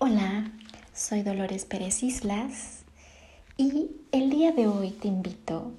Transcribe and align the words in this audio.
Hola, 0.00 0.52
soy 0.94 1.22
Dolores 1.22 1.64
Pérez 1.64 2.04
Islas 2.04 2.84
y 3.56 3.90
el 4.12 4.30
día 4.30 4.52
de 4.52 4.68
hoy 4.68 4.92
te 4.92 5.08
invito 5.08 5.72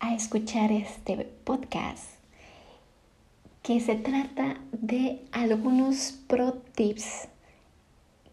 a 0.00 0.14
escuchar 0.14 0.70
este 0.70 1.16
podcast 1.42 2.04
que 3.62 3.80
se 3.80 3.94
trata 3.94 4.60
de 4.72 5.24
algunos 5.32 6.12
pro 6.26 6.52
tips 6.74 7.28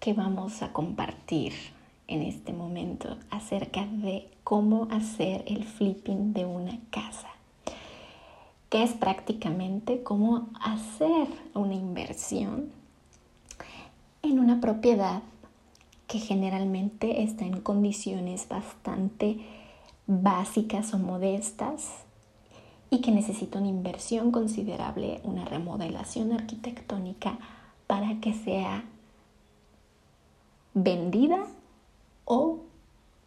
que 0.01 0.11
vamos 0.11 0.61
a 0.63 0.73
compartir 0.73 1.53
en 2.09 2.21
este 2.21 2.51
momento 2.51 3.17
acerca 3.29 3.85
de 3.85 4.29
cómo 4.43 4.89
hacer 4.91 5.45
el 5.47 5.63
flipping 5.63 6.33
de 6.33 6.43
una 6.43 6.77
casa, 6.89 7.29
que 8.69 8.83
es 8.83 8.91
prácticamente 8.91 10.03
cómo 10.03 10.49
hacer 10.59 11.29
una 11.53 11.73
inversión 11.73 12.77
en 14.21 14.39
una 14.39 14.59
propiedad 14.59 15.21
que 16.07 16.19
generalmente 16.19 17.23
está 17.23 17.45
en 17.45 17.61
condiciones 17.61 18.47
bastante 18.47 19.37
básicas 20.07 20.93
o 20.93 20.97
modestas 20.97 21.89
y 22.89 23.01
que 23.01 23.11
necesita 23.11 23.59
una 23.59 23.67
inversión 23.67 24.31
considerable, 24.31 25.21
una 25.23 25.45
remodelación 25.45 26.33
arquitectónica 26.33 27.37
para 27.85 28.19
que 28.19 28.33
sea 28.33 28.83
vendida 30.73 31.45
o 32.25 32.59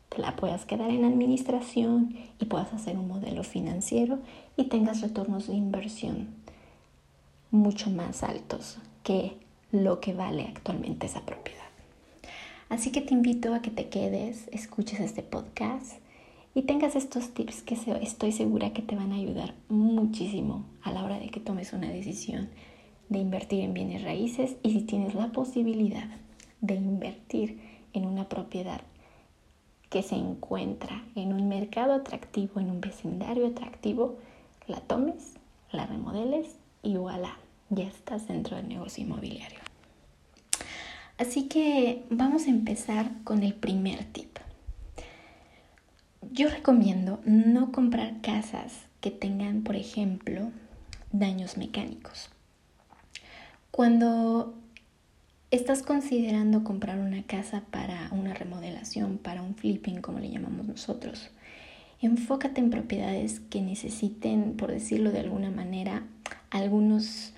te 0.09 0.19
la 0.19 0.37
puedas 0.37 0.67
quedar 0.67 0.91
en 0.91 1.05
administración 1.05 2.17
y 2.39 2.45
puedas 2.47 2.73
hacer 2.73 2.99
un 2.99 3.09
modelo 3.09 3.45
financiero 3.45 4.19
y 4.57 4.65
tengas 4.65 5.01
retornos 5.01 5.47
de 5.47 5.55
inversión 5.55 6.29
mucho 7.51 7.91
más 7.91 8.23
altos 8.23 8.79
que 9.05 9.37
lo 9.73 10.01
que 10.01 10.13
vale 10.13 10.45
actualmente 10.45 11.07
esa 11.07 11.23
propiedad. 11.23 11.63
Así 12.69 12.93
que 12.93 13.01
te 13.01 13.15
invito 13.15 13.55
a 13.55 13.63
que 13.63 13.71
te 13.71 13.89
quedes, 13.89 14.49
escuches 14.53 15.01
este 15.01 15.23
podcast 15.23 15.95
y 16.55 16.63
tengas 16.63 16.95
estos 16.95 17.31
tips 17.31 17.63
que 17.63 17.77
estoy 18.03 18.33
segura 18.33 18.73
que 18.73 18.83
te 18.83 18.97
van 18.97 19.13
a 19.13 19.17
ayudar 19.17 19.55
muchísimo 19.69 20.65
a 20.83 20.93
la 20.93 21.03
hora 21.03 21.19
de 21.19 21.29
que 21.29 21.41
tomes 21.41 21.73
una 21.73 21.89
decisión 21.89 22.51
de 23.09 23.19
invertir 23.19 23.61
en 23.61 23.75
bienes 23.75 24.03
raíces 24.03 24.57
y 24.63 24.73
si 24.73 24.83
tienes 24.83 25.15
la 25.15 25.33
posibilidad 25.33 26.09
de 26.61 26.75
invertir 26.75 27.61
en 27.93 28.07
una 28.07 28.29
propiedad 28.29 28.83
que 29.89 30.03
se 30.03 30.17
encuentra 30.17 31.05
en 31.15 31.33
un 31.33 31.49
mercado 31.49 31.93
atractivo, 31.95 32.61
en 32.61 32.71
un 32.71 32.81
vecindario 32.81 33.47
atractivo, 33.47 34.17
la 34.67 34.81
tomes, 34.81 35.35
la 35.71 35.87
remodeles 35.87 36.57
y 36.83 36.97
voilà, 36.97 37.37
ya 37.69 37.85
estás 37.85 38.29
dentro 38.29 38.57
del 38.57 38.69
negocio 38.69 39.05
inmobiliario. 39.05 39.62
Así 41.23 41.45
que 41.45 42.03
vamos 42.11 42.49
a 42.49 42.51
empezar 42.51 43.13
con 43.23 43.45
el 43.45 43.55
primer 43.55 44.05
tip. 44.07 44.39
Yo 46.33 46.49
recomiendo 46.49 47.21
no 47.25 47.71
comprar 47.71 48.21
casas 48.23 48.87
que 49.01 49.13
tengan, 49.13 49.63
por 49.63 49.77
ejemplo, 49.77 50.51
daños 51.13 51.57
mecánicos. 51.57 52.29
Cuando 53.71 54.59
estás 55.53 55.85
considerando 55.85 56.65
comprar 56.65 56.99
una 56.99 57.23
casa 57.23 57.63
para 57.71 58.09
una 58.11 58.35
remodelación, 58.35 59.19
para 59.19 59.43
un 59.43 59.55
flipping, 59.55 60.01
como 60.01 60.19
le 60.19 60.29
llamamos 60.29 60.67
nosotros, 60.67 61.31
enfócate 62.01 62.61
en 62.61 62.71
propiedades 62.71 63.39
que 63.39 63.63
necesiten, 63.63 64.57
por 64.57 64.73
decirlo 64.73 65.13
de 65.13 65.21
alguna 65.21 65.53
manera, 65.53 66.03
algunos 66.51 67.33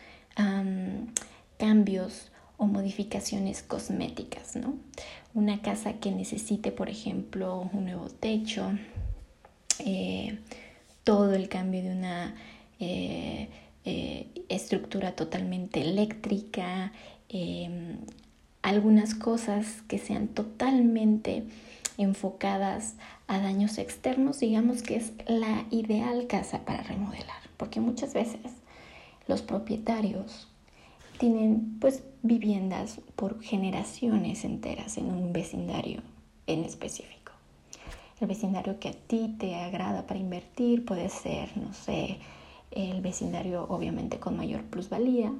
cambios 1.58 2.30
modificaciones 2.66 3.62
cosméticas, 3.62 4.56
¿no? 4.56 4.74
Una 5.34 5.62
casa 5.62 5.94
que 5.94 6.10
necesite, 6.10 6.72
por 6.72 6.88
ejemplo, 6.88 7.68
un 7.72 7.84
nuevo 7.84 8.08
techo, 8.08 8.70
eh, 9.80 10.38
todo 11.02 11.34
el 11.34 11.48
cambio 11.48 11.82
de 11.82 11.90
una 11.90 12.34
eh, 12.80 13.48
eh, 13.84 14.26
estructura 14.48 15.12
totalmente 15.12 15.80
eléctrica, 15.80 16.92
em, 17.28 17.98
algunas 18.62 19.14
cosas 19.14 19.82
que 19.88 19.98
sean 19.98 20.28
totalmente 20.28 21.44
enfocadas 21.98 22.94
a 23.26 23.38
daños 23.38 23.78
externos, 23.78 24.40
digamos 24.40 24.82
que 24.82 24.96
es 24.96 25.12
la 25.26 25.66
ideal 25.70 26.26
casa 26.26 26.64
para 26.64 26.82
remodelar, 26.82 27.42
porque 27.56 27.80
muchas 27.80 28.14
veces 28.14 28.40
los 29.28 29.42
propietarios 29.42 30.48
tienen 31.18 31.78
pues 31.80 32.02
viviendas 32.22 33.00
por 33.16 33.40
generaciones 33.42 34.44
enteras 34.44 34.96
en 34.98 35.06
un 35.06 35.32
vecindario 35.32 36.02
en 36.46 36.64
específico. 36.64 37.32
El 38.20 38.28
vecindario 38.28 38.78
que 38.78 38.88
a 38.88 38.92
ti 38.92 39.34
te 39.38 39.54
agrada 39.56 40.06
para 40.06 40.20
invertir 40.20 40.84
puede 40.84 41.08
ser, 41.08 41.56
no 41.56 41.72
sé, 41.74 42.18
el 42.70 43.00
vecindario 43.00 43.66
obviamente 43.68 44.18
con 44.18 44.36
mayor 44.36 44.62
plusvalía. 44.62 45.32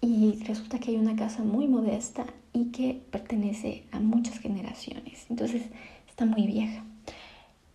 Y 0.00 0.42
resulta 0.44 0.80
que 0.80 0.90
hay 0.90 0.96
una 0.96 1.14
casa 1.14 1.42
muy 1.44 1.68
modesta 1.68 2.26
y 2.52 2.66
que 2.72 3.00
pertenece 3.10 3.84
a 3.92 4.00
muchas 4.00 4.38
generaciones. 4.38 5.26
Entonces 5.30 5.62
está 6.08 6.24
muy 6.24 6.46
vieja. 6.46 6.84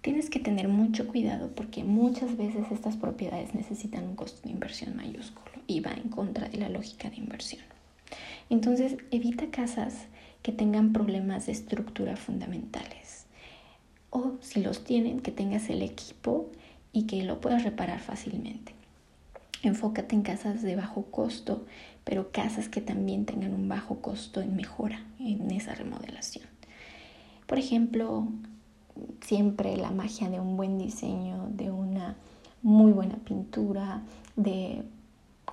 Tienes 0.01 0.29
que 0.29 0.39
tener 0.39 0.67
mucho 0.67 1.07
cuidado 1.07 1.49
porque 1.55 1.83
muchas 1.83 2.37
veces 2.37 2.71
estas 2.71 2.95
propiedades 2.95 3.53
necesitan 3.53 4.05
un 4.05 4.15
costo 4.15 4.41
de 4.43 4.51
inversión 4.51 4.95
mayúsculo 4.95 5.51
y 5.67 5.79
va 5.81 5.91
en 5.91 6.09
contra 6.09 6.47
de 6.47 6.57
la 6.57 6.69
lógica 6.69 7.09
de 7.09 7.17
inversión. 7.17 7.63
Entonces, 8.49 8.97
evita 9.11 9.49
casas 9.51 10.05
que 10.41 10.51
tengan 10.51 10.93
problemas 10.93 11.47
de 11.47 11.51
estructura 11.51 12.15
fundamentales. 12.15 13.25
O 14.09 14.37
si 14.39 14.61
los 14.61 14.85
tienen, 14.85 15.19
que 15.19 15.31
tengas 15.31 15.69
el 15.69 15.81
equipo 15.81 16.49
y 16.93 17.03
que 17.03 17.23
lo 17.23 17.41
puedas 17.41 17.63
reparar 17.63 17.99
fácilmente. 17.99 18.73
Enfócate 19.63 20.15
en 20.15 20.21
casas 20.21 20.61
de 20.61 20.75
bajo 20.75 21.03
costo, 21.05 21.65
pero 22.03 22.31
casas 22.31 22.69
que 22.69 22.79
también 22.79 23.25
tengan 23.25 23.53
un 23.53 23.67
bajo 23.67 23.99
costo 23.99 24.39
en 24.39 24.55
mejora 24.55 25.03
en 25.19 25.51
esa 25.51 25.75
remodelación. 25.75 26.45
Por 27.47 27.57
ejemplo, 27.57 28.27
siempre 29.21 29.77
la 29.77 29.91
magia 29.91 30.29
de 30.29 30.39
un 30.39 30.57
buen 30.57 30.77
diseño, 30.77 31.47
de 31.51 31.71
una 31.71 32.15
muy 32.61 32.91
buena 32.91 33.15
pintura, 33.17 34.03
de 34.35 34.83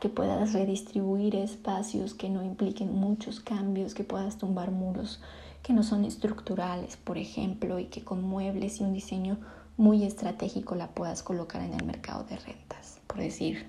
que 0.00 0.09
puedas 0.09 0.53
redistribuir 0.53 1.37
espacios 1.37 2.15
que 2.15 2.28
no 2.28 2.43
impliquen 2.43 2.94
muchos 2.94 3.41
cambios, 3.41 3.94
que 3.94 4.05
puedas 4.05 4.38
tumbar 4.38 4.71
muros 4.71 5.21
que 5.65 5.72
no 5.72 5.82
son 5.82 6.05
estructurales, 6.05 6.97
por 6.99 7.16
ejemplo, 7.16 7.78
y 7.78 7.87
que 7.87 8.05
con 8.05 8.22
muebles 8.22 8.81
y 8.81 8.84
un 8.84 8.93
diseño 8.93 9.38
muy 9.78 10.05
estratégico 10.05 10.75
la 10.75 10.88
puedas 10.88 11.22
colocar 11.22 11.62
en 11.62 11.72
el 11.72 11.84
mercado 11.84 12.22
de 12.25 12.37
rentas, 12.37 13.00
por 13.06 13.16
decir 13.16 13.66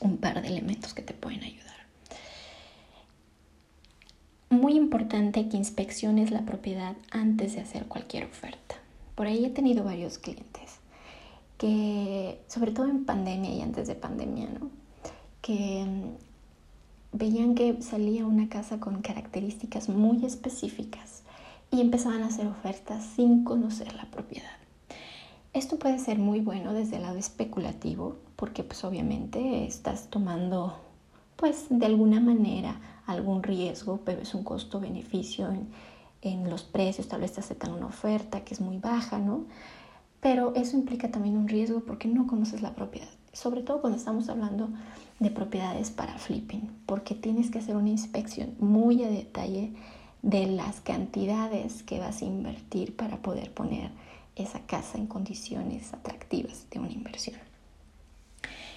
un 0.00 0.18
par 0.18 0.42
de 0.42 0.48
elementos 0.48 0.92
que 0.92 1.02
te 1.02 1.14
pueden 1.14 1.42
ayudar. 1.42 1.66
Muy 4.50 4.76
importante 4.76 5.48
que 5.48 5.56
inspecciones 5.56 6.30
la 6.30 6.44
propiedad 6.44 6.94
antes 7.10 7.54
de 7.54 7.62
hacer 7.62 7.86
cualquier 7.86 8.26
oferta. 8.26 8.76
Por 9.18 9.26
ahí 9.26 9.44
he 9.44 9.50
tenido 9.50 9.82
varios 9.82 10.16
clientes 10.16 10.78
que, 11.56 12.40
sobre 12.46 12.70
todo 12.70 12.86
en 12.86 13.04
pandemia 13.04 13.50
y 13.50 13.62
antes 13.62 13.88
de 13.88 13.96
pandemia, 13.96 14.48
¿no? 14.48 14.70
que 15.42 15.84
mm, 15.84 17.18
veían 17.18 17.56
que 17.56 17.82
salía 17.82 18.24
una 18.24 18.48
casa 18.48 18.78
con 18.78 19.02
características 19.02 19.88
muy 19.88 20.24
específicas 20.24 21.24
y 21.72 21.80
empezaban 21.80 22.22
a 22.22 22.26
hacer 22.26 22.46
ofertas 22.46 23.04
sin 23.16 23.42
conocer 23.42 23.92
la 23.94 24.04
propiedad. 24.04 24.56
Esto 25.52 25.80
puede 25.80 25.98
ser 25.98 26.20
muy 26.20 26.38
bueno 26.38 26.72
desde 26.72 26.94
el 26.94 27.02
lado 27.02 27.18
especulativo 27.18 28.18
porque 28.36 28.62
pues 28.62 28.84
obviamente 28.84 29.66
estás 29.66 30.10
tomando 30.10 30.78
pues 31.34 31.66
de 31.70 31.86
alguna 31.86 32.20
manera 32.20 32.80
algún 33.04 33.42
riesgo, 33.42 33.98
pero 34.04 34.22
es 34.22 34.32
un 34.32 34.44
costo-beneficio 34.44 35.50
en, 35.50 35.70
en, 36.22 36.50
los 36.50 36.62
precios, 36.62 37.08
tal 37.08 37.20
vez 37.20 37.32
te 37.32 37.40
aceptan 37.40 37.72
una 37.72 37.86
oferta 37.86 38.44
que 38.44 38.54
es 38.54 38.60
muy 38.60 38.78
baja, 38.78 39.18
¿no? 39.18 39.44
Pero 40.20 40.54
eso 40.54 40.76
implica 40.76 41.10
también 41.10 41.36
un 41.36 41.48
riesgo 41.48 41.80
porque 41.80 42.08
no 42.08 42.26
conoces 42.26 42.62
la 42.62 42.74
propiedad, 42.74 43.08
sobre 43.32 43.62
todo 43.62 43.80
cuando 43.80 43.98
estamos 43.98 44.28
hablando 44.28 44.70
de 45.20 45.30
propiedades 45.30 45.90
para 45.90 46.18
flipping, 46.18 46.70
porque 46.86 47.14
tienes 47.14 47.50
que 47.50 47.58
hacer 47.58 47.76
una 47.76 47.90
inspección 47.90 48.54
muy 48.58 49.02
a 49.04 49.08
detalle 49.08 49.72
de 50.22 50.46
las 50.46 50.80
cantidades 50.80 51.82
que 51.82 52.00
vas 52.00 52.22
a 52.22 52.24
invertir 52.24 52.96
para 52.96 53.18
poder 53.18 53.52
poner 53.52 53.90
esa 54.34 54.60
casa 54.60 54.98
en 54.98 55.06
condiciones 55.06 55.92
atractivas 55.92 56.66
de 56.70 56.80
una 56.80 56.90
inversión. 56.90 57.36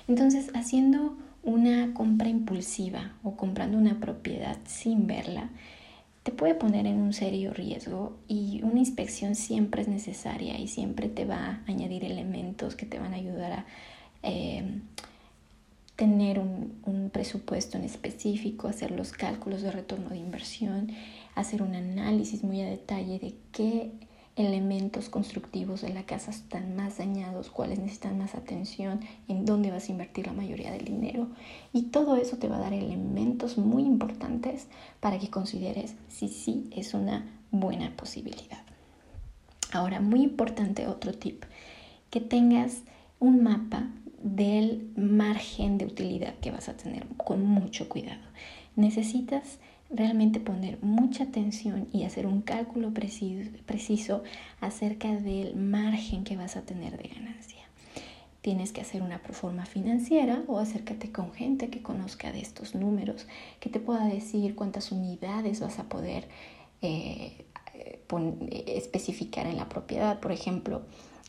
Entonces, 0.07 0.51
haciendo 0.53 1.15
una 1.43 1.93
compra 1.93 2.29
impulsiva 2.29 3.13
o 3.23 3.35
comprando 3.35 3.77
una 3.77 3.99
propiedad 3.99 4.57
sin 4.65 5.07
verla, 5.07 5.49
te 6.23 6.31
puede 6.31 6.53
poner 6.55 6.85
en 6.85 6.97
un 6.97 7.13
serio 7.13 7.53
riesgo 7.53 8.17
y 8.27 8.61
una 8.63 8.79
inspección 8.79 9.35
siempre 9.35 9.81
es 9.81 9.87
necesaria 9.87 10.59
y 10.59 10.67
siempre 10.67 11.09
te 11.09 11.25
va 11.25 11.37
a 11.37 11.63
añadir 11.67 12.03
elementos 12.03 12.75
que 12.75 12.85
te 12.85 12.99
van 12.99 13.13
a 13.13 13.17
ayudar 13.17 13.51
a 13.51 13.65
eh, 14.21 14.81
tener 15.95 16.39
un, 16.39 16.79
un, 16.85 17.09
presupuesto 17.09 17.77
en 17.77 17.83
específico, 17.83 18.67
hacer 18.67 18.91
los 18.91 19.11
cálculos 19.11 19.61
de 19.61 19.71
retorno 19.71 20.09
de 20.09 20.17
inversión, 20.17 20.91
hacer 21.35 21.61
un 21.63 21.75
análisis 21.75 22.43
muy 22.43 22.61
a 22.61 22.69
detalle 22.69 23.19
de 23.19 23.35
qué 23.51 23.91
elementos 24.35 25.09
constructivos 25.09 25.81
de 25.81 25.93
la 25.93 26.03
casa 26.03 26.31
están 26.31 26.75
más 26.75 26.97
dañados, 26.97 27.49
cuáles 27.49 27.79
necesitan 27.79 28.17
más 28.17 28.35
atención, 28.35 29.01
en 29.27 29.45
dónde 29.45 29.71
vas 29.71 29.87
a 29.87 29.91
invertir 29.91 30.27
la 30.27 30.33
mayoría 30.33 30.71
del 30.71 30.85
dinero. 30.85 31.27
Y 31.73 31.83
todo 31.83 32.15
eso 32.15 32.37
te 32.37 32.47
va 32.47 32.57
a 32.57 32.61
dar 32.61 32.73
elementos 32.73 33.57
muy 33.57 33.83
importantes 33.83 34.67
para 34.99 35.19
que 35.19 35.29
consideres 35.29 35.95
si 36.07 36.27
sí 36.29 36.69
es 36.71 36.93
una 36.93 37.25
buena 37.51 37.95
posibilidad. 37.95 38.63
Ahora, 39.73 39.99
muy 40.01 40.21
importante 40.21 40.87
otro 40.87 41.13
tip, 41.13 41.43
que 42.09 42.19
tengas 42.19 42.81
un 43.19 43.43
mapa 43.43 43.89
del 44.21 44.91
margen 44.95 45.77
de 45.77 45.85
utilidad 45.85 46.35
que 46.35 46.51
vas 46.51 46.69
a 46.69 46.77
tener 46.77 47.05
con 47.17 47.45
mucho 47.45 47.89
cuidado. 47.89 48.21
Necesitas 48.75 49.59
realmente 49.93 50.39
poner 50.39 50.81
mucha 50.81 51.25
atención 51.25 51.87
y 51.91 52.03
hacer 52.03 52.25
un 52.25 52.41
cálculo 52.41 52.91
preciso, 52.93 54.23
acerca 54.59 55.15
del 55.15 55.55
margen 55.55 56.23
que 56.23 56.37
vas 56.37 56.55
a 56.55 56.61
tener 56.61 56.97
de 56.97 57.09
ganancia. 57.09 57.59
Tienes 58.41 58.71
que 58.71 58.81
hacer 58.81 59.03
una 59.03 59.21
proforma 59.21 59.65
financiera 59.65 60.43
o 60.47 60.57
acércate 60.59 61.11
con 61.11 61.31
gente 61.31 61.69
que 61.69 61.83
conozca 61.83 62.31
de 62.31 62.39
estos 62.39 62.73
números, 62.73 63.27
que 63.59 63.69
te 63.69 63.79
pueda 63.79 64.05
decir 64.05 64.55
cuántas 64.55 64.91
unidades 64.91 65.59
vas 65.59 65.77
a 65.77 65.83
poder 65.83 66.27
eh, 66.81 67.45
especificar 68.65 69.45
en 69.45 69.57
la 69.57 69.69
propiedad. 69.69 70.19
Por 70.19 70.31
ejemplo, 70.31 70.83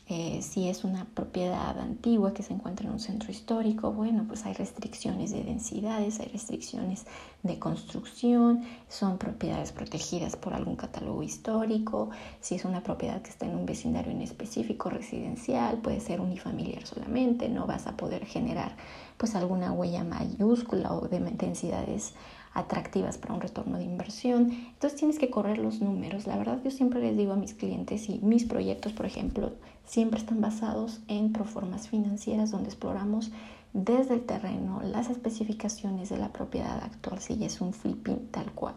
eh, 0.09 0.41
si 0.41 0.67
es 0.67 0.83
una 0.83 1.05
propiedad 1.05 1.79
antigua 1.79 2.33
que 2.33 2.43
se 2.43 2.53
encuentra 2.53 2.85
en 2.85 2.93
un 2.93 2.99
centro 2.99 3.31
histórico, 3.31 3.93
bueno, 3.93 4.25
pues 4.27 4.45
hay 4.45 4.53
restricciones 4.53 5.31
de 5.31 5.43
densidades, 5.45 6.19
hay 6.19 6.27
restricciones 6.27 7.05
de 7.41 7.57
construcción, 7.57 8.63
son 8.89 9.17
propiedades 9.17 9.71
protegidas 9.71 10.35
por 10.35 10.53
algún 10.53 10.75
catálogo 10.75 11.23
histórico, 11.23 12.09
si 12.41 12.55
es 12.55 12.65
una 12.65 12.83
propiedad 12.83 13.21
que 13.21 13.29
está 13.29 13.45
en 13.45 13.55
un 13.55 13.65
vecindario 13.65 14.11
en 14.11 14.21
específico 14.21 14.89
residencial, 14.89 15.77
puede 15.77 16.01
ser 16.01 16.19
unifamiliar 16.19 16.85
solamente, 16.85 17.47
no 17.47 17.65
vas 17.65 17.87
a 17.87 17.95
poder 17.95 18.25
generar 18.25 18.75
pues 19.17 19.35
alguna 19.35 19.71
huella 19.71 20.03
mayúscula 20.03 20.91
o 20.93 21.07
de 21.07 21.19
densidades 21.19 22.13
atractivas 22.53 23.17
para 23.17 23.33
un 23.33 23.41
retorno 23.41 23.77
de 23.77 23.85
inversión. 23.85 24.51
Entonces 24.51 24.99
tienes 24.99 25.17
que 25.17 25.29
correr 25.29 25.57
los 25.57 25.81
números. 25.81 26.27
La 26.27 26.37
verdad 26.37 26.59
yo 26.63 26.71
siempre 26.71 27.01
les 27.01 27.17
digo 27.17 27.33
a 27.33 27.35
mis 27.35 27.53
clientes 27.53 28.09
y 28.09 28.19
mis 28.19 28.45
proyectos, 28.45 28.93
por 28.93 29.05
ejemplo, 29.05 29.53
siempre 29.85 30.19
están 30.19 30.41
basados 30.41 31.01
en 31.07 31.33
proformas 31.33 31.87
financieras 31.87 32.51
donde 32.51 32.69
exploramos 32.69 33.31
desde 33.73 34.13
el 34.13 34.25
terreno 34.25 34.81
las 34.83 35.09
especificaciones 35.09 36.09
de 36.09 36.17
la 36.17 36.31
propiedad 36.31 36.83
actual, 36.83 37.19
si 37.19 37.43
es 37.43 37.61
un 37.61 37.73
flipping 37.73 38.27
tal 38.31 38.51
cual. 38.51 38.75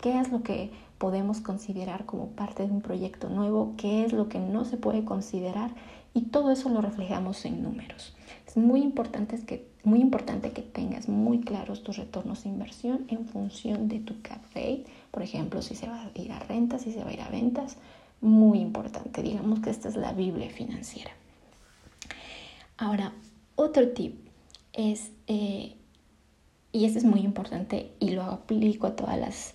¿Qué 0.00 0.18
es 0.18 0.32
lo 0.32 0.42
que 0.42 0.70
podemos 0.98 1.40
considerar 1.40 2.06
como 2.06 2.28
parte 2.28 2.66
de 2.66 2.72
un 2.72 2.80
proyecto 2.80 3.28
nuevo? 3.28 3.74
¿Qué 3.76 4.04
es 4.04 4.12
lo 4.12 4.28
que 4.28 4.38
no 4.38 4.64
se 4.64 4.78
puede 4.78 5.04
considerar? 5.04 5.70
Y 6.14 6.22
todo 6.22 6.50
eso 6.50 6.70
lo 6.70 6.80
reflejamos 6.80 7.44
en 7.44 7.62
números. 7.62 8.16
Es 8.46 8.56
muy 8.56 8.82
importante 8.82 9.38
que 9.44 9.70
muy 9.82 10.00
importante 10.00 10.52
que 10.52 10.62
tengas 10.62 11.08
muy 11.08 11.40
claros 11.40 11.82
tus 11.82 11.96
retornos 11.96 12.44
de 12.44 12.50
inversión 12.50 13.06
en 13.08 13.26
función 13.26 13.88
de 13.88 14.00
tu 14.00 14.20
cap 14.20 14.42
rate. 14.54 14.84
Por 15.10 15.22
ejemplo, 15.22 15.62
si 15.62 15.74
se 15.74 15.88
va 15.88 16.02
a 16.02 16.18
ir 16.20 16.32
a 16.32 16.38
rentas, 16.40 16.82
si 16.82 16.92
se 16.92 17.02
va 17.02 17.10
a 17.10 17.14
ir 17.14 17.22
a 17.22 17.30
ventas. 17.30 17.78
Muy 18.20 18.60
importante. 18.60 19.22
Digamos 19.22 19.60
que 19.60 19.70
esta 19.70 19.88
es 19.88 19.96
la 19.96 20.12
Biblia 20.12 20.50
financiera. 20.50 21.10
Ahora, 22.76 23.12
otro 23.56 23.88
tip 23.88 24.28
es, 24.72 25.12
eh, 25.26 25.76
y 26.72 26.84
este 26.84 26.98
es 26.98 27.04
muy 27.04 27.20
importante 27.20 27.92
y 27.98 28.10
lo 28.10 28.22
aplico 28.22 28.86
a 28.86 28.96
todas 28.96 29.18
las 29.18 29.54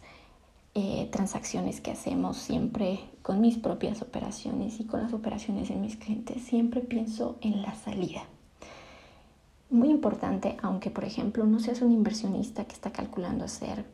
eh, 0.74 1.08
transacciones 1.12 1.82
que 1.82 1.92
hacemos 1.92 2.38
siempre 2.38 3.00
con 3.22 3.42
mis 3.42 3.58
propias 3.58 4.02
operaciones 4.02 4.80
y 4.80 4.86
con 4.86 5.02
las 5.02 5.14
operaciones 5.14 5.70
de 5.70 5.76
mis 5.76 5.96
clientes, 5.96 6.44
siempre 6.44 6.82
pienso 6.82 7.38
en 7.42 7.62
la 7.62 7.74
salida 7.74 8.24
muy 9.70 9.90
importante, 9.90 10.58
aunque 10.62 10.90
por 10.90 11.04
ejemplo 11.04 11.46
no 11.46 11.60
seas 11.60 11.82
un 11.82 11.92
inversionista 11.92 12.66
que 12.66 12.74
está 12.74 12.92
calculando 12.92 13.46
hacer 13.46 13.86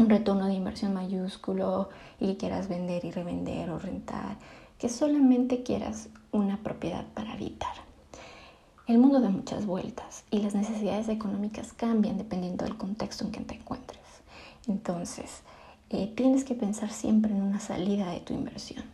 un 0.00 0.08
retorno 0.08 0.46
de 0.46 0.54
inversión 0.54 0.94
mayúsculo 0.94 1.90
y 2.18 2.26
que 2.26 2.36
quieras 2.36 2.68
vender 2.68 3.04
y 3.04 3.10
revender 3.10 3.70
o 3.70 3.78
rentar, 3.78 4.38
que 4.78 4.88
solamente 4.88 5.62
quieras 5.62 6.08
una 6.32 6.56
propiedad 6.62 7.04
para 7.14 7.34
habitar. 7.34 7.74
El 8.86 8.98
mundo 8.98 9.20
da 9.20 9.30
muchas 9.30 9.66
vueltas 9.66 10.24
y 10.30 10.40
las 10.40 10.54
necesidades 10.54 11.08
económicas 11.08 11.72
cambian 11.72 12.18
dependiendo 12.18 12.64
del 12.64 12.76
contexto 12.76 13.24
en 13.24 13.32
que 13.32 13.40
te 13.40 13.54
encuentres. 13.54 14.00
Entonces, 14.66 15.42
eh, 15.90 16.12
tienes 16.16 16.44
que 16.44 16.54
pensar 16.54 16.90
siempre 16.90 17.32
en 17.32 17.42
una 17.42 17.60
salida 17.60 18.10
de 18.10 18.20
tu 18.20 18.34
inversión. 18.34 18.84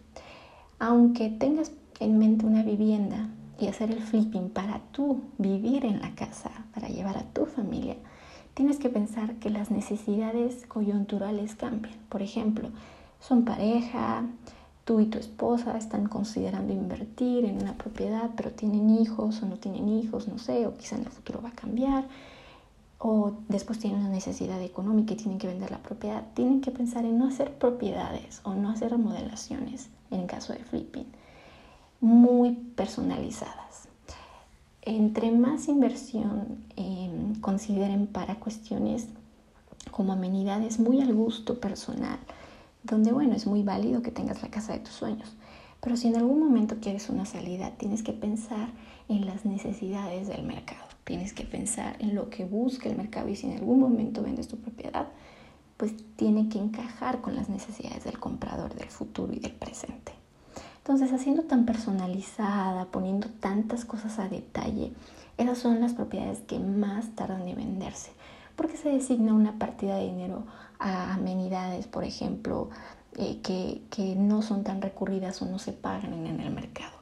Aunque 0.78 1.30
tengas 1.30 1.72
en 2.00 2.18
mente 2.18 2.44
una 2.44 2.62
vivienda, 2.62 3.30
y 3.58 3.68
hacer 3.68 3.90
el 3.90 4.02
flipping 4.02 4.50
para 4.50 4.80
tú 4.92 5.22
vivir 5.38 5.84
en 5.84 6.00
la 6.00 6.14
casa, 6.14 6.50
para 6.74 6.88
llevar 6.88 7.16
a 7.16 7.24
tu 7.24 7.46
familia, 7.46 7.96
tienes 8.56 8.78
que 8.78 8.88
pensar 8.88 9.34
que 9.34 9.50
las 9.50 9.70
necesidades 9.70 10.64
coyunturales 10.66 11.54
cambian. 11.54 11.94
Por 12.08 12.22
ejemplo, 12.22 12.70
son 13.20 13.44
pareja, 13.44 14.24
tú 14.86 15.00
y 15.00 15.06
tu 15.06 15.18
esposa 15.18 15.76
están 15.76 16.06
considerando 16.08 16.72
invertir 16.72 17.44
en 17.44 17.60
una 17.60 17.74
propiedad, 17.74 18.30
pero 18.34 18.52
tienen 18.52 18.88
hijos 18.88 19.42
o 19.42 19.46
no 19.46 19.58
tienen 19.58 19.90
hijos, 19.90 20.26
no 20.26 20.38
sé, 20.38 20.66
o 20.66 20.74
quizá 20.74 20.96
en 20.96 21.02
el 21.02 21.10
futuro 21.10 21.42
va 21.42 21.50
a 21.50 21.54
cambiar, 21.54 22.08
o 22.98 23.34
después 23.48 23.78
tienen 23.78 24.00
una 24.00 24.08
necesidad 24.08 24.60
económica 24.62 25.12
y 25.12 25.16
tienen 25.16 25.38
que 25.38 25.48
vender 25.48 25.70
la 25.70 25.82
propiedad. 25.82 26.24
Tienen 26.32 26.62
que 26.62 26.70
pensar 26.70 27.04
en 27.04 27.18
no 27.18 27.28
hacer 27.28 27.52
propiedades 27.58 28.40
o 28.42 28.54
no 28.54 28.70
hacer 28.70 28.90
remodelaciones 28.90 29.90
en 30.10 30.26
caso 30.26 30.54
de 30.54 30.60
flipping 30.60 31.06
muy 32.00 32.52
personalizadas. 32.74 33.88
Entre 34.86 35.32
más 35.32 35.66
inversión 35.66 36.64
em, 36.76 37.34
consideren 37.40 38.06
para 38.06 38.36
cuestiones 38.36 39.08
como 39.90 40.12
amenidades 40.12 40.78
muy 40.78 41.00
al 41.00 41.12
gusto 41.12 41.58
personal, 41.58 42.20
donde 42.84 43.10
bueno, 43.10 43.34
es 43.34 43.48
muy 43.48 43.64
válido 43.64 44.00
que 44.00 44.12
tengas 44.12 44.42
la 44.42 44.48
casa 44.48 44.74
de 44.74 44.78
tus 44.78 44.94
sueños, 44.94 45.34
pero 45.80 45.96
si 45.96 46.06
en 46.06 46.14
algún 46.14 46.38
momento 46.38 46.76
quieres 46.80 47.10
una 47.10 47.26
salida, 47.26 47.72
tienes 47.72 48.04
que 48.04 48.12
pensar 48.12 48.68
en 49.08 49.26
las 49.26 49.44
necesidades 49.44 50.28
del 50.28 50.44
mercado, 50.44 50.86
tienes 51.02 51.32
que 51.32 51.42
pensar 51.42 51.96
en 51.98 52.14
lo 52.14 52.30
que 52.30 52.44
busca 52.44 52.88
el 52.88 52.96
mercado 52.96 53.28
y 53.28 53.34
si 53.34 53.48
en 53.48 53.58
algún 53.58 53.80
momento 53.80 54.22
vendes 54.22 54.46
tu 54.46 54.56
propiedad, 54.56 55.08
pues 55.76 55.94
tiene 56.14 56.48
que 56.48 56.60
encajar 56.60 57.20
con 57.20 57.34
las 57.34 57.48
necesidades 57.48 58.04
del 58.04 58.20
comprador 58.20 58.72
del 58.76 58.88
futuro 58.88 59.32
y 59.32 59.40
del 59.40 59.52
presente. 59.52 60.12
Entonces, 60.86 61.12
haciendo 61.12 61.42
tan 61.42 61.66
personalizada, 61.66 62.84
poniendo 62.92 63.26
tantas 63.40 63.84
cosas 63.84 64.20
a 64.20 64.28
detalle, 64.28 64.92
esas 65.36 65.58
son 65.58 65.80
las 65.80 65.94
propiedades 65.94 66.42
que 66.42 66.60
más 66.60 67.08
tardan 67.16 67.48
en 67.48 67.56
venderse, 67.56 68.12
porque 68.54 68.76
se 68.76 68.90
designa 68.90 69.34
una 69.34 69.58
partida 69.58 69.96
de 69.96 70.04
dinero 70.04 70.44
a 70.78 71.14
amenidades, 71.14 71.88
por 71.88 72.04
ejemplo, 72.04 72.70
eh, 73.16 73.40
que, 73.42 74.14
no 74.14 74.42
son 74.42 74.62
tan 74.62 74.80
recurridas 74.80 75.42
o 75.42 75.46
no 75.46 75.58
se 75.58 75.72
pagan 75.72 76.14
en, 76.14 76.38
el 76.38 76.52
mercado. 76.52 76.94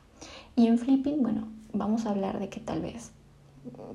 Y 0.57 0.67
en 0.67 0.79
flipping, 0.79 1.23
bueno, 1.23 1.49
vamos 1.75 2.07
a 2.07 2.11
hablar 2.12 2.38
de 2.38 2.49
que 2.49 2.61
tal 2.61 2.81
vez, 2.81 3.11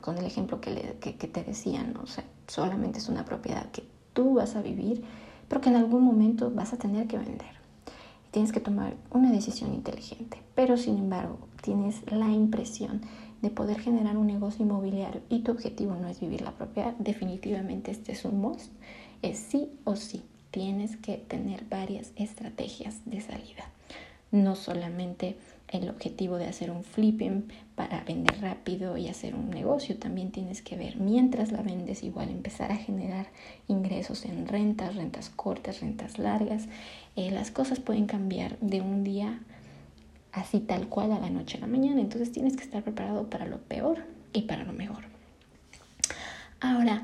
con 0.01 0.19
el 0.19 0.25
ejemplo 0.25 0.62
que, 0.62 0.72
te 1.01 1.43
decían, 1.43 1.98
o 1.98 2.05
sea, 2.05 2.25
solamente 2.46 3.00
es 3.00 3.10
una 3.10 3.25
propiedad 3.25 3.72
que 3.72 3.84
tú 4.13 4.36
vas 4.36 4.55
a 4.55 4.62
vivir, 4.62 5.03
pero 5.48 5.62
que 5.62 5.69
en 5.69 5.77
algún 5.77 6.03
momento 6.03 6.51
vas 6.51 6.74
a 6.74 6.77
tener 6.77 7.08
que 7.08 7.17
vender 7.17 7.58
tienes 8.31 8.51
que 8.51 8.59
tomar 8.59 8.95
una 9.12 9.31
decisión 9.31 9.74
inteligente. 9.74 10.41
Pero 10.55 10.77
sin 10.77 10.98
embargo, 10.98 11.39
tienes 11.62 12.01
la 12.12 12.29
impresión 12.29 13.01
de 13.41 13.50
poder 13.50 13.79
generar 13.79 14.17
un 14.17 14.27
negocio 14.27 14.65
inmobiliario 14.65 15.21
y 15.29 15.39
tu 15.39 15.51
objetivo 15.51 15.95
no 15.95 16.07
es 16.07 16.19
vivir 16.19 16.41
la 16.41 16.51
propiedad, 16.51 16.93
definitivamente 17.00 17.91
este 17.91 18.12
es 18.12 18.25
un 18.25 18.39
must. 18.41 18.71
Es 19.21 19.39
sí 19.39 19.71
o 19.83 19.95
sí. 19.95 20.24
Tienes 20.51 20.98
que 20.98 21.17
tener 21.17 21.65
varias 21.69 22.12
estrategias 22.15 23.01
de 23.05 23.21
salida. 23.21 23.69
No 24.31 24.55
solamente 24.55 25.38
el 25.71 25.89
objetivo 25.89 26.38
de 26.38 26.48
hacer 26.48 26.71
un 26.71 26.83
flipping 26.83 27.48
para 27.75 28.03
vender 28.03 28.41
rápido 28.41 28.98
y 28.98 29.07
hacer 29.07 29.36
un 29.36 29.50
negocio. 29.50 29.98
También 29.98 30.31
tienes 30.31 30.62
que 30.62 30.75
ver 30.75 30.98
mientras 30.98 31.51
la 31.51 31.62
vendes 31.62 32.03
igual 32.03 32.29
empezar 32.29 32.71
a 32.71 32.77
generar 32.77 33.27
ingresos 33.67 34.25
en 34.25 34.48
rentas, 34.48 34.95
rentas 34.95 35.29
cortas, 35.29 35.81
rentas 35.81 36.17
largas. 36.17 36.67
Eh, 37.19 37.31
las 37.31 37.51
cosas 37.51 37.79
pueden 37.79 38.05
cambiar 38.05 38.57
de 38.59 38.79
un 38.79 39.03
día 39.03 39.39
así 40.31 40.59
tal 40.61 40.88
cual 40.88 41.11
a 41.11 41.19
la 41.19 41.29
noche 41.29 41.57
a 41.57 41.61
la 41.61 41.67
mañana. 41.67 41.99
Entonces 41.99 42.31
tienes 42.31 42.55
que 42.55 42.63
estar 42.63 42.81
preparado 42.81 43.29
para 43.29 43.45
lo 43.45 43.57
peor 43.57 44.05
y 44.31 44.43
para 44.43 44.63
lo 44.63 44.71
mejor. 44.71 45.03
Ahora, 46.61 47.03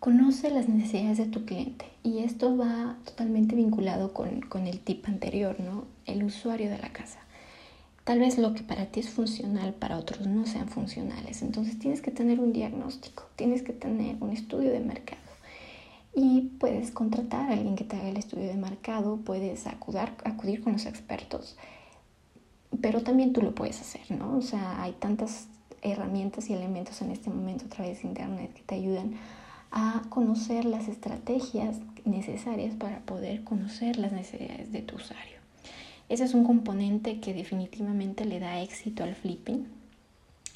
conoce 0.00 0.50
las 0.50 0.68
necesidades 0.68 1.18
de 1.18 1.26
tu 1.26 1.44
cliente 1.44 1.84
y 2.02 2.20
esto 2.20 2.56
va 2.56 2.96
totalmente 3.04 3.54
vinculado 3.54 4.14
con, 4.14 4.40
con 4.40 4.66
el 4.66 4.80
tip 4.80 5.06
anterior, 5.06 5.60
¿no? 5.60 5.84
El 6.06 6.24
usuario 6.24 6.70
de 6.70 6.78
la 6.78 6.92
casa 6.92 7.18
Tal 8.06 8.20
vez 8.20 8.38
lo 8.38 8.54
que 8.54 8.62
para 8.62 8.86
ti 8.86 9.00
es 9.00 9.10
funcional, 9.10 9.74
para 9.74 9.98
otros 9.98 10.28
no 10.28 10.46
sean 10.46 10.68
funcionales. 10.68 11.42
Entonces 11.42 11.76
tienes 11.76 12.00
que 12.00 12.12
tener 12.12 12.38
un 12.38 12.52
diagnóstico, 12.52 13.24
tienes 13.34 13.64
que 13.64 13.72
tener 13.72 14.14
un 14.20 14.30
estudio 14.30 14.70
de 14.70 14.78
mercado. 14.78 15.25
Y 16.18 16.52
puedes 16.58 16.92
contratar 16.92 17.50
a 17.50 17.52
alguien 17.52 17.76
que 17.76 17.84
te 17.84 17.94
haga 17.94 18.08
el 18.08 18.16
estudio 18.16 18.46
de 18.46 18.56
mercado, 18.56 19.18
puedes 19.18 19.66
acudir, 19.66 20.00
acudir 20.24 20.62
con 20.62 20.72
los 20.72 20.86
expertos, 20.86 21.58
pero 22.80 23.02
también 23.02 23.34
tú 23.34 23.42
lo 23.42 23.54
puedes 23.54 23.78
hacer, 23.82 24.10
¿no? 24.10 24.38
O 24.38 24.40
sea, 24.40 24.82
hay 24.82 24.92
tantas 24.92 25.48
herramientas 25.82 26.48
y 26.48 26.54
elementos 26.54 27.02
en 27.02 27.10
este 27.10 27.28
momento 27.28 27.66
a 27.66 27.68
través 27.68 28.00
de 28.00 28.08
Internet 28.08 28.54
que 28.54 28.62
te 28.62 28.76
ayudan 28.76 29.12
a 29.70 30.04
conocer 30.08 30.64
las 30.64 30.88
estrategias 30.88 31.76
necesarias 32.06 32.74
para 32.74 33.00
poder 33.00 33.44
conocer 33.44 33.98
las 33.98 34.12
necesidades 34.12 34.72
de 34.72 34.80
tu 34.80 34.96
usuario. 34.96 35.36
Ese 36.08 36.24
es 36.24 36.32
un 36.32 36.44
componente 36.44 37.20
que 37.20 37.34
definitivamente 37.34 38.24
le 38.24 38.40
da 38.40 38.62
éxito 38.62 39.04
al 39.04 39.14
flipping 39.16 39.66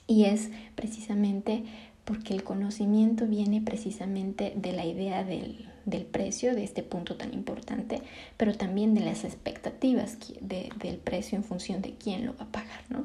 y 0.07 0.25
es 0.25 0.51
precisamente 0.75 1.65
porque 2.11 2.35
el 2.35 2.43
conocimiento 2.43 3.29
viene 3.29 3.61
precisamente 3.61 4.53
de 4.57 4.73
la 4.73 4.85
idea 4.85 5.23
del, 5.23 5.69
precio, 6.11 6.57
de 6.57 6.65
este 6.65 6.83
punto 6.83 7.15
tan 7.15 7.33
importante, 7.33 8.03
pero 8.37 8.57
también 8.57 8.95
de 8.95 9.01
las 9.01 9.23
expectativas 9.23 10.19
del 10.41 10.97
precio 10.97 11.39
en 11.39 11.45
función 11.45 11.83
de 11.83 11.95
quién 11.95 12.27
lo 12.27 12.37
va 12.37 12.47
a 12.47 12.51
pagar, 12.51 12.83
¿no? 12.89 13.05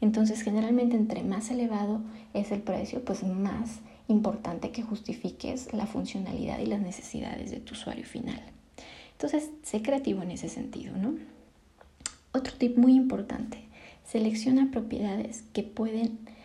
Entonces, 0.00 0.40
generalmente 0.40 0.96
entre 0.96 1.22
más 1.24 1.50
elevado 1.50 2.00
es 2.32 2.50
el 2.50 2.62
precio, 2.62 3.04
pues 3.04 3.22
más 3.22 3.80
importante 4.06 4.70
que 4.70 4.82
justifiques 4.82 5.74
la 5.74 5.84
funcionalidad 5.84 6.58
y 6.58 6.64
las 6.64 6.80
necesidades 6.80 7.50
de 7.50 7.60
tu 7.60 7.74
usuario 7.74 8.06
final. 8.06 8.40
Entonces, 9.12 9.50
sé 9.62 9.82
creativo 9.82 10.22
en 10.22 10.30
ese 10.30 10.48
sentido, 10.48 10.96
¿no? 10.96 11.16
Otro 12.32 12.54
tip 12.56 12.78
muy 12.78 12.94
importante, 12.94 13.58
selecciona 14.06 14.70
propiedades 14.70 15.44
que 15.52 15.64
pueden 15.64 16.37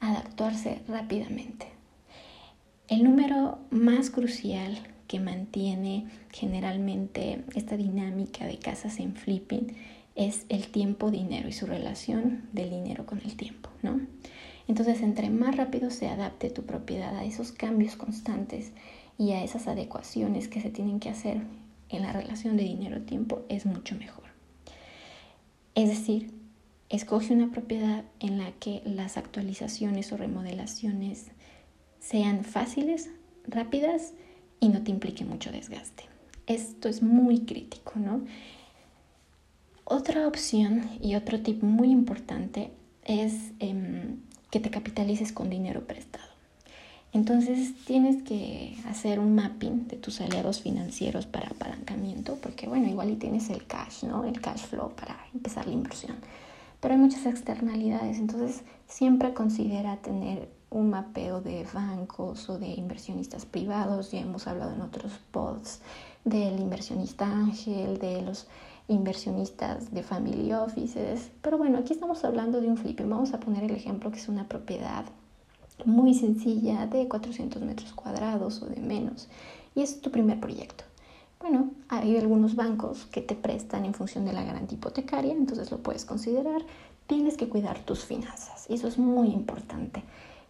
adaptarse 0.00 0.80
rápidamente. 0.88 1.66
El 2.88 3.04
número 3.04 3.58
más 3.70 4.10
crucial 4.10 4.78
que 5.08 5.20
mantiene 5.20 6.06
generalmente 6.32 7.44
esta 7.54 7.76
dinámica 7.76 8.46
de 8.46 8.58
casas 8.58 9.00
en 9.00 9.14
flipping 9.14 9.76
es 10.14 10.46
el 10.48 10.68
tiempo 10.68 11.10
dinero 11.10 11.48
y 11.48 11.52
su 11.52 11.66
relación 11.66 12.48
del 12.52 12.70
dinero 12.70 13.06
con 13.06 13.20
el 13.20 13.36
tiempo, 13.36 13.70
¿no? 13.82 14.00
Entonces, 14.68 15.00
entre 15.02 15.30
más 15.30 15.56
rápido 15.56 15.90
se 15.90 16.08
adapte 16.08 16.50
tu 16.50 16.64
propiedad 16.64 17.16
a 17.16 17.24
esos 17.24 17.52
cambios 17.52 17.96
constantes 17.96 18.72
y 19.18 19.32
a 19.32 19.44
esas 19.44 19.68
adecuaciones 19.68 20.48
que 20.48 20.60
se 20.60 20.70
tienen 20.70 21.00
que 21.00 21.10
hacer 21.10 21.42
en 21.88 22.02
la 22.02 22.12
relación 22.12 22.56
de 22.56 22.64
dinero-tiempo, 22.64 23.42
es 23.48 23.64
mucho 23.66 23.94
mejor. 23.94 24.24
Es 25.74 25.88
decir, 25.88 26.32
escoge 26.88 27.32
una 27.32 27.50
propiedad 27.50 28.04
en 28.20 28.38
la 28.38 28.52
que 28.52 28.82
las 28.84 29.16
actualizaciones 29.16 30.12
o 30.12 30.16
remodelaciones 30.16 31.26
sean 32.00 32.44
fáciles, 32.44 33.10
rápidas 33.46 34.12
y 34.60 34.68
no 34.68 34.82
te 34.82 34.90
implique 34.90 35.24
mucho 35.24 35.50
desgaste. 35.50 36.04
Esto 36.46 36.88
es 36.88 37.02
muy 37.02 37.40
crítico, 37.40 37.92
¿no? 37.96 38.20
Otra 39.84 40.26
opción 40.26 40.88
y 41.00 41.14
otro 41.14 41.40
tip 41.40 41.62
muy 41.62 41.90
importante 41.90 42.70
es 43.04 43.52
em, 43.60 44.18
que 44.50 44.60
te 44.60 44.70
capitalices 44.70 45.32
con 45.32 45.50
dinero 45.50 45.86
prestado. 45.86 46.26
Entonces 47.12 47.72
tienes 47.84 48.22
que 48.22 48.76
hacer 48.86 49.18
un 49.20 49.34
mapping 49.34 49.88
de 49.88 49.96
tus 49.96 50.20
aliados 50.20 50.60
financieros 50.60 51.26
para 51.26 51.48
apalancamiento, 51.48 52.36
porque 52.42 52.66
bueno, 52.66 52.88
igual 52.88 53.10
y 53.10 53.16
tienes 53.16 53.48
el 53.48 53.66
cash, 53.66 54.04
¿no? 54.04 54.24
El 54.24 54.40
cash 54.40 54.66
flow 54.66 54.90
para 54.94 55.16
empezar 55.32 55.66
la 55.66 55.72
inversión. 55.72 56.16
Pero 56.80 56.94
hay 56.94 57.00
muchas 57.00 57.26
externalidades, 57.26 58.18
entonces 58.18 58.62
siempre 58.86 59.34
considera 59.34 59.96
tener 59.96 60.48
un 60.70 60.90
mapeo 60.90 61.40
de 61.40 61.66
bancos 61.72 62.48
o 62.50 62.58
de 62.58 62.68
inversionistas 62.68 63.46
privados. 63.46 64.12
Ya 64.12 64.20
hemos 64.20 64.46
hablado 64.46 64.74
en 64.74 64.82
otros 64.82 65.12
pods 65.30 65.80
del 66.24 66.60
inversionista 66.60 67.24
ángel, 67.24 67.98
de 67.98 68.22
los 68.22 68.46
inversionistas 68.88 69.92
de 69.92 70.02
family 70.02 70.52
offices. 70.52 71.30
Pero 71.42 71.58
bueno, 71.58 71.78
aquí 71.78 71.92
estamos 71.92 72.24
hablando 72.24 72.60
de 72.60 72.68
un 72.68 72.76
flipping. 72.76 73.08
Vamos 73.08 73.32
a 73.32 73.40
poner 73.40 73.64
el 73.64 73.74
ejemplo 73.74 74.10
que 74.10 74.18
es 74.18 74.28
una 74.28 74.48
propiedad 74.48 75.04
muy 75.84 76.14
sencilla 76.14 76.86
de 76.86 77.06
400 77.06 77.62
metros 77.62 77.92
cuadrados 77.92 78.62
o 78.62 78.66
de 78.66 78.80
menos 78.80 79.28
y 79.74 79.82
es 79.82 80.00
tu 80.00 80.10
primer 80.10 80.40
proyecto. 80.40 80.84
Bueno, 81.40 81.70
hay 81.88 82.16
algunos 82.16 82.56
bancos 82.56 83.06
que 83.06 83.20
te 83.20 83.34
prestan 83.34 83.84
en 83.84 83.94
función 83.94 84.24
de 84.24 84.32
la 84.32 84.42
garantía 84.42 84.78
hipotecaria, 84.78 85.32
entonces 85.32 85.70
lo 85.70 85.78
puedes 85.78 86.04
considerar. 86.04 86.62
Tienes 87.06 87.36
que 87.36 87.48
cuidar 87.48 87.78
tus 87.80 88.04
finanzas 88.04 88.66
y 88.68 88.74
eso 88.74 88.88
es 88.88 88.98
muy 88.98 89.28
importante. 89.28 90.02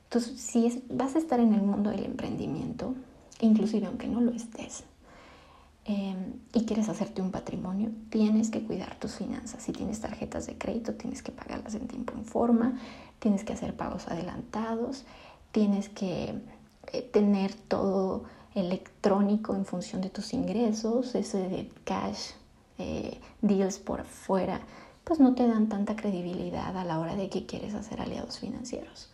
Entonces, 0.05 0.41
si 0.41 0.83
vas 0.89 1.17
a 1.17 1.19
estar 1.19 1.41
en 1.41 1.53
el 1.53 1.63
mundo 1.63 1.91
del 1.91 2.05
emprendimiento, 2.05 2.95
inclusive 3.41 3.87
aunque 3.87 4.07
no 4.07 4.21
lo 4.21 4.31
estés, 4.31 4.85
em, 5.85 6.35
y 6.55 6.65
quieres 6.65 6.89
hacerte 6.89 7.21
un 7.21 7.31
patrimonio, 7.31 7.91
tienes 8.09 8.51
que 8.51 8.63
cuidar 8.63 8.99
tus 8.99 9.17
finanzas. 9.17 9.63
Si 9.63 9.73
tienes 9.73 10.01
tarjetas 10.01 10.47
de 10.47 10.57
crédito, 10.57 10.95
tienes 10.95 11.23
que 11.23 11.33
pagarlas 11.33 11.75
en 11.75 11.89
tiempo 11.89 12.15
en 12.15 12.25
forma 12.25 12.79
tienes 13.19 13.45
que 13.45 13.53
hacer 13.53 13.75
pagos 13.75 14.09
adelantados, 14.09 15.05
tienes 15.53 15.89
que 15.89 16.35
eh, 16.93 17.03
tener 17.03 17.55
todo 17.55 18.25
electrónico 18.57 19.55
en 19.55 19.65
función 19.65 20.01
de 20.03 20.11
tus 20.11 20.35
ingresos, 20.35 21.15
ese 21.15 21.49
de 21.49 21.71
cash 21.85 22.33
deals 23.41 23.79
por 23.79 24.05
fuera, 24.05 24.61
pues 25.05 25.21
no 25.21 25.35
te 25.35 25.47
dan 25.47 25.69
tanta 25.69 25.95
credibilidad 25.95 26.77
a 26.77 26.85
la 26.85 26.99
hora 26.99 27.15
de 27.15 27.29
que 27.29 27.47
quieres 27.47 27.75
hacer 27.75 28.01
aliados 28.01 28.41
financieros, 28.41 29.13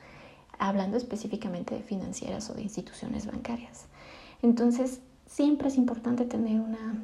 hablando 0.58 0.96
específicamente 0.96 1.74
de 1.74 1.82
financieras 1.82 2.48
o 2.48 2.54
de 2.54 2.62
instituciones 2.62 3.26
bancarias. 3.26 3.86
Entonces, 4.40 5.00
siempre 5.26 5.68
es 5.68 5.76
importante 5.76 6.24
tener 6.24 6.58
una 6.60 6.94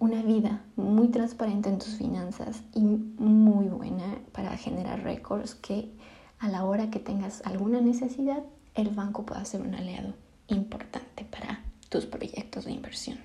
una 0.00 0.22
vida 0.22 0.62
muy 0.76 1.08
transparente 1.08 1.68
en 1.68 1.78
tus 1.78 1.96
finanzas 1.96 2.62
y 2.72 2.82
muy 2.82 3.66
buena 3.66 4.18
para 4.32 4.56
generar 4.56 5.02
récords 5.02 5.56
que 5.56 5.90
a 6.38 6.48
la 6.48 6.64
hora 6.64 6.88
que 6.90 7.00
tengas 7.00 7.42
alguna 7.44 7.80
necesidad, 7.80 8.44
el 8.74 8.90
banco 8.90 9.26
pueda 9.26 9.44
ser 9.44 9.60
un 9.60 9.74
aliado 9.74 10.14
importante 10.48 11.24
para 11.24 11.62
tus 11.88 12.06
proyectos 12.06 12.64
de 12.64 12.72
inversión. 12.72 13.18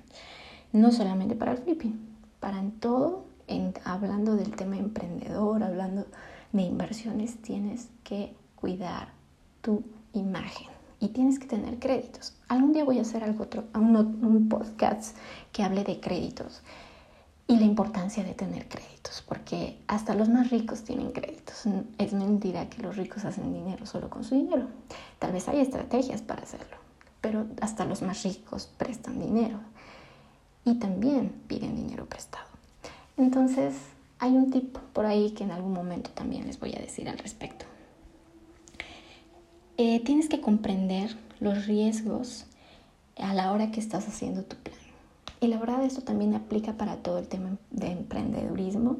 No 0.71 0.91
solamente 0.91 1.35
para 1.35 1.51
el 1.51 1.57
flipping, 1.57 1.99
para 2.39 2.59
en 2.59 2.71
todo, 2.71 3.25
en, 3.47 3.73
hablando 3.83 4.35
del 4.35 4.55
tema 4.55 4.77
emprendedor, 4.77 5.63
hablando 5.63 6.07
de 6.51 6.61
inversiones, 6.61 7.41
tienes 7.41 7.89
que 8.03 8.33
cuidar 8.55 9.09
tu 9.61 9.83
imagen 10.13 10.67
y 11.03 11.09
tienes 11.09 11.37
que 11.37 11.47
tener 11.47 11.79
créditos. 11.79 12.33
Algún 12.47 12.71
día 12.71 12.85
voy 12.85 12.99
a 12.99 13.01
hacer 13.01 13.25
algo 13.25 13.43
otro, 13.43 13.65
un, 13.73 14.47
podcast 14.47 15.17
que 15.51 15.61
hable 15.61 15.83
de 15.83 15.99
créditos 15.99 16.61
y 17.45 17.57
la 17.57 17.65
importancia 17.65 18.23
de 18.23 18.33
tener 18.33 18.69
créditos, 18.69 19.21
porque 19.27 19.77
hasta 19.87 20.15
los 20.15 20.29
más 20.29 20.49
ricos 20.49 20.83
tienen 20.83 21.11
créditos. 21.11 21.65
Es 21.97 22.13
mentira 22.13 22.69
que 22.69 22.81
los 22.81 22.95
ricos 22.95 23.25
hacen 23.25 23.53
dinero 23.53 23.85
solo 23.85 24.09
con 24.09 24.23
su 24.23 24.35
dinero. 24.35 24.67
Tal 25.19 25.33
vez 25.33 25.49
hay 25.49 25.59
estrategias 25.59 26.21
para 26.21 26.43
hacerlo, 26.43 26.77
pero 27.23 27.47
hasta 27.61 27.85
los 27.85 28.01
más 28.01 28.21
ricos 28.23 28.69
prestan 28.77 29.17
dinero 29.17 29.57
y 30.65 30.75
también 30.75 31.31
piden 31.47 31.73
dinero 31.73 32.05
prestado. 32.05 32.47
Entonces, 33.15 33.75
hay 34.19 34.33
un 34.33 34.51
tip 34.51 34.77
por 34.91 35.05
ahí 35.05 35.31
que 35.31 35.45
en 35.45 35.51
algún 35.51 35.71
momento 35.71 36.09
también 36.13 36.45
les 36.47 36.59
voy 36.59 36.75
a 36.75 36.81
decir 36.81 37.07
al 37.07 37.17
respecto. 37.17 37.63
Eh, 39.77 40.01
tienes 40.01 40.27
que 40.27 40.41
comprender 40.41 41.15
los 41.39 41.65
riesgos 41.65 42.45
a 43.17 43.33
la 43.33 43.53
hora 43.53 43.71
que 43.71 43.79
estás 43.79 44.05
haciendo 44.09 44.43
tu 44.43 44.57
plan. 44.57 44.75
Y 45.39 45.47
la 45.47 45.59
verdad 45.59 45.81
esto 45.85 46.01
también 46.01 46.33
aplica 46.35 46.73
para 46.73 46.97
todo 46.97 47.19
el 47.19 47.29
tema 47.29 47.57
de 47.71 47.91
emprendedurismo, 47.91 48.97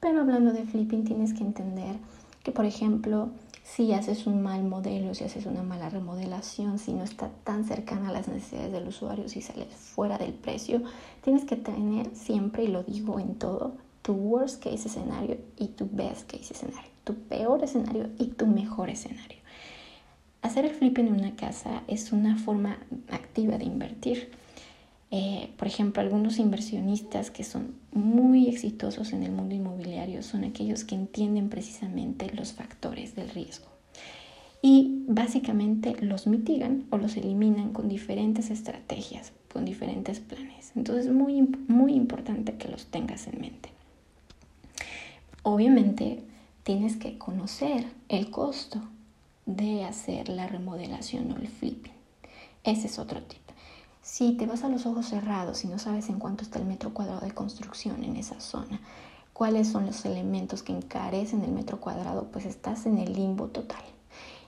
pero 0.00 0.22
hablando 0.22 0.54
de 0.54 0.64
flipping 0.64 1.04
tienes 1.04 1.34
que 1.34 1.44
entender 1.44 1.96
que, 2.42 2.50
por 2.50 2.64
ejemplo, 2.64 3.28
si 3.74 3.92
haces 3.92 4.26
un 4.26 4.42
mal 4.42 4.64
modelo, 4.64 5.14
si 5.14 5.24
haces 5.24 5.46
una 5.46 5.62
mala 5.62 5.90
remodelación, 5.90 6.78
si 6.78 6.92
no 6.94 7.04
está 7.04 7.30
tan 7.44 7.64
cercana 7.64 8.08
a 8.08 8.12
las 8.12 8.26
necesidades 8.26 8.72
del 8.72 8.88
usuario, 8.88 9.28
si 9.28 9.42
sales 9.42 9.68
fuera 9.74 10.16
del 10.16 10.32
precio, 10.32 10.82
tienes 11.22 11.44
que 11.44 11.56
tener 11.56 12.14
siempre, 12.14 12.64
y 12.64 12.68
lo 12.68 12.82
digo 12.82 13.20
en 13.20 13.34
todo, 13.34 13.76
tu 14.02 14.12
worst 14.14 14.62
case 14.62 14.88
escenario 14.88 15.36
y 15.58 15.68
tu 15.68 15.88
best 15.90 16.30
case 16.30 16.54
escenario, 16.54 16.90
tu 17.04 17.14
peor 17.14 17.62
escenario 17.62 18.08
y 18.18 18.28
tu 18.28 18.46
mejor 18.46 18.88
escenario. 18.88 19.38
Hacer 20.40 20.64
el 20.64 20.74
flip 20.74 20.98
en 20.98 21.12
una 21.12 21.36
casa 21.36 21.82
es 21.88 22.12
una 22.12 22.38
forma 22.38 22.78
activa 23.10 23.58
de 23.58 23.64
invertir. 23.64 24.30
Eh, 25.10 25.50
por 25.56 25.66
ejemplo, 25.66 26.02
algunos 26.02 26.38
inversionistas 26.38 27.30
que 27.30 27.42
son 27.42 27.74
muy 27.92 28.48
exitosos 28.48 29.12
en 29.12 29.22
el 29.22 29.32
mundo 29.32 29.54
inmobiliario 29.54 30.22
son 30.22 30.44
aquellos 30.44 30.84
que 30.84 30.94
entienden 30.94 31.48
precisamente 31.48 32.30
los 32.34 32.52
factores 32.52 33.14
del 33.16 33.30
riesgo 33.30 33.68
y 34.60 35.04
básicamente 35.06 35.96
los 36.02 36.26
mitigan 36.26 36.86
o 36.90 36.98
los 36.98 37.16
eliminan 37.16 37.72
con 37.72 37.88
diferentes 37.88 38.50
estrategias, 38.50 39.32
con 39.52 39.64
diferentes 39.64 40.20
planes. 40.20 40.72
Entonces 40.74 41.06
es 41.06 41.12
muy, 41.12 41.42
muy 41.68 41.94
importante 41.94 42.56
que 42.56 42.68
los 42.68 42.86
tengas 42.86 43.26
en 43.28 43.40
mente. 43.40 43.70
Obviamente 45.42 46.22
tienes 46.64 46.96
que 46.96 47.16
conocer 47.16 47.86
el 48.08 48.30
costo 48.30 48.82
de 49.46 49.84
hacer 49.84 50.28
la 50.28 50.46
remodelación 50.46 51.32
o 51.32 51.36
el 51.36 51.48
flipping. 51.48 51.92
Ese 52.64 52.88
es 52.88 52.98
otro 52.98 53.22
tip. 53.22 53.47
Si 54.10 54.32
te 54.32 54.46
vas 54.46 54.64
a 54.64 54.70
los 54.70 54.86
ojos 54.86 55.06
cerrados 55.06 55.64
y 55.64 55.68
no 55.68 55.78
sabes 55.78 56.08
en 56.08 56.18
cuánto 56.18 56.42
está 56.42 56.58
el 56.58 56.64
metro 56.64 56.94
cuadrado 56.94 57.20
de 57.20 57.34
construcción 57.34 58.02
en 58.02 58.16
esa 58.16 58.40
zona, 58.40 58.80
cuáles 59.34 59.68
son 59.68 59.84
los 59.84 60.02
elementos 60.06 60.62
que 60.62 60.72
encarecen 60.72 61.42
el 61.42 61.52
metro 61.52 61.78
cuadrado, 61.78 62.26
pues 62.32 62.46
estás 62.46 62.86
en 62.86 62.96
el 62.96 63.12
limbo 63.12 63.48
total. 63.48 63.82